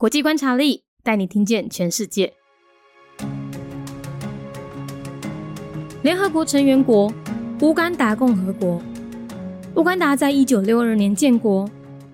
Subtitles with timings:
[0.00, 2.32] 国际观察力带你听见全世界。
[6.04, 7.12] 联合国成员国
[7.62, 8.80] 乌干达共和国。
[9.74, 11.68] 乌干达在一九六二年建国，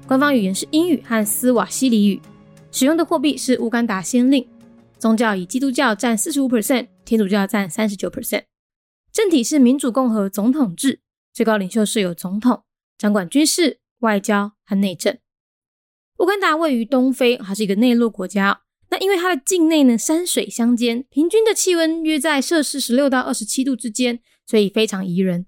[0.06, 2.22] 官方语言是英语和斯瓦西里语，
[2.72, 4.48] 使用的货币是乌干达先令。
[4.98, 8.44] 宗教以基督教占四十五 percent，天主教占三十九 percent。
[9.12, 11.00] 政体是民主共和总统制，
[11.34, 12.62] 最高领袖是由总统
[12.96, 15.18] 掌管军事、外交和内政。
[16.18, 18.62] 乌干达位于东非，它是一个内陆国家。
[18.90, 25.46] 那因为它的境内呢山水相间，平均的气温约在摄氏十六到二十七度之间，所以非常宜人。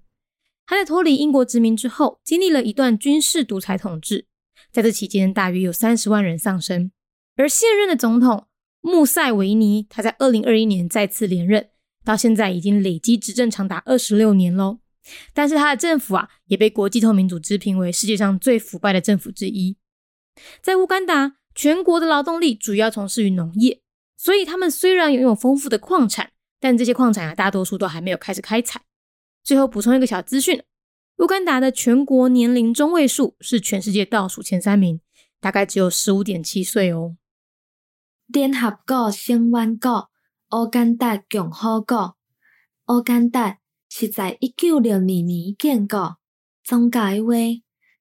[0.65, 4.25] 它在脱离英国殖民之后，经历了一段军事独裁统治，
[4.71, 6.91] 在这期间大约有三十万人丧生。
[7.35, 8.45] 而现任的总统。
[8.79, 11.71] 穆塞维尼，他在二零二一年再次连任，
[12.05, 14.79] 到现在已经累积执政长达二十六年喽。
[15.33, 19.75] 但是他的政府啊，也被国际透明组织评为世界上最腐败的政府之一。
[20.61, 23.81] 在乌干达，全国的劳动力主要从事于农业，
[24.15, 28.81] 所以他们虽然拥有丰富的矿产，但这些矿产啊，大多数都还没有开始开采。
[29.43, 30.63] 最后补充一个小资讯：
[31.17, 35.01] 乌干达的全国年龄中位数是全世界倒数前三名，
[35.39, 37.15] 大概只有十五点七岁哦。
[38.27, 40.09] 联合国成员国
[40.51, 42.17] 乌干达共和国。
[42.87, 46.17] 乌干达是在一九六二年建国。
[46.63, 47.33] 宗教话，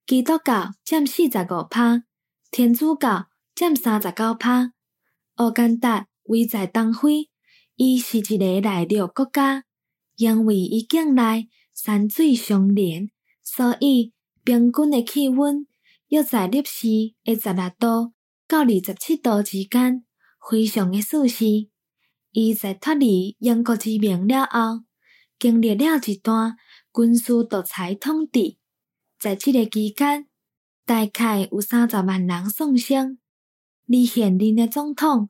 [0.04, 2.02] 基督教占四十五趴，
[2.50, 4.72] 天主教占三十九趴。
[5.38, 7.28] 乌干达位在东非，
[7.74, 9.64] 伊是一个内陆国家，
[10.16, 13.10] 因为伊境内山水相连，
[13.42, 15.66] 所以平均的气温
[16.08, 16.88] 约在摄氏
[17.24, 18.12] 二十六度
[18.48, 20.04] 到二十七度之间。
[20.48, 21.44] 非常的舒适。
[22.30, 24.84] 伊在脱离英国殖民了后，
[25.40, 26.56] 经历了一段
[26.94, 28.56] 军事独裁统治。
[29.18, 30.28] 在这个期间，
[30.86, 33.18] 大概有三十万人丧生。
[33.88, 35.28] 而现任的总统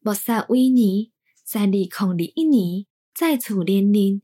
[0.00, 1.12] 穆萨维尼
[1.42, 4.20] 在二零二一年再次连任，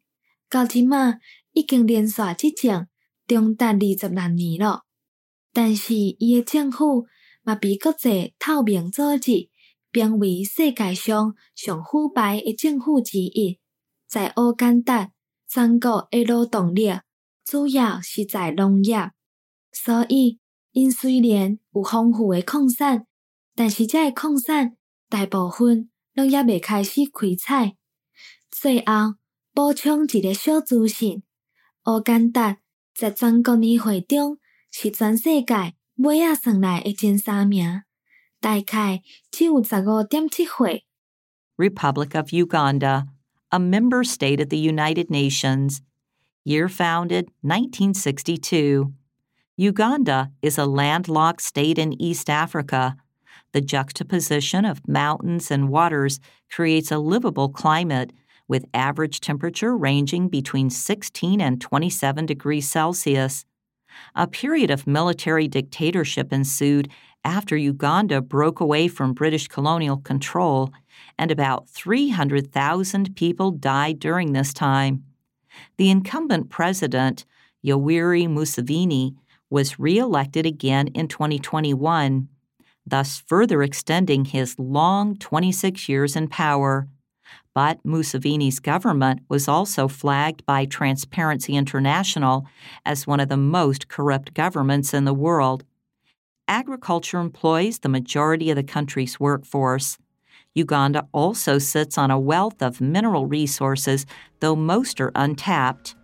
[0.50, 1.14] 到即马
[1.52, 2.86] 已经连续执政
[3.26, 4.84] 长达二十六年了。
[5.52, 7.06] 但是，伊的政府
[7.42, 9.48] 嘛被国际透明组织。
[9.94, 13.60] 评为世界上上腐败的政府之一，
[14.08, 15.10] 在乌干达，
[15.46, 16.90] 全国的劳动力
[17.44, 19.10] 主要是在农业，
[19.70, 20.38] 所以
[20.72, 23.06] 因虽然有丰富的矿产，
[23.54, 24.76] 但是这矿产
[25.08, 27.76] 大部分拢也未开始开采。
[28.50, 29.14] 最后
[29.54, 31.22] 补充一个小资讯：
[31.86, 32.58] 乌干达
[32.94, 34.38] 在全国年会中
[34.70, 37.82] 是全世界尾仔算来的前三名。
[38.40, 40.84] 大概只有十五点七会
[41.56, 43.06] Republic of Uganda,
[43.50, 45.78] a member state of the United Nations.
[46.44, 48.92] Year founded 1962.
[49.56, 52.96] Uganda is a landlocked state in East Africa.
[53.52, 56.20] The juxtaposition of mountains and waters
[56.50, 58.12] creates a livable climate
[58.48, 63.44] with average temperature ranging between 16 and 27 degrees Celsius.
[64.14, 66.88] A period of military dictatorship ensued
[67.22, 70.72] after Uganda broke away from British colonial control,
[71.18, 75.04] and about 300,000 people died during this time.
[75.76, 77.26] The incumbent president,
[77.64, 79.14] Yoweri Museveni,
[79.52, 82.28] was re-elected again in 2021,
[82.86, 86.88] thus further extending his long 26 years in power.
[87.54, 92.46] But Museveni's government was also flagged by Transparency International
[92.86, 95.64] as one of the most corrupt governments in the world
[96.48, 99.98] agriculture employs the majority of the country's workforce.
[100.54, 104.04] Uganda also sits on a wealth of mineral resources,
[104.40, 105.94] though most are untapped.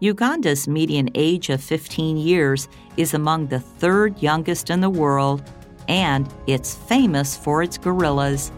[0.00, 2.64] Uganda's median age of 15 years
[2.96, 5.42] is among the third youngest in the world,
[5.86, 8.48] and it's famous for its gorillas.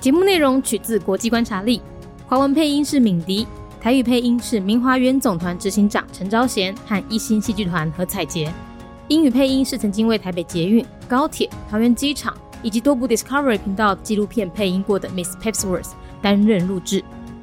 [0.00, 1.82] 节目内容取自国际观察力，
[2.26, 3.46] 华文配音是敏迪，
[3.80, 8.52] 台语配音是明华园总团执行长陈昭贤和一星戏剧团何彩杰。
[9.08, 15.90] 英语配音是曾经为台北捷运、高铁、桃园机场以及多部 Discovery 频道纪录片配音过的 Miss Pepsworth
[16.22, 17.02] 担任录制。